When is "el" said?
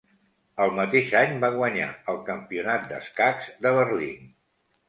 0.63-0.71, 2.15-2.19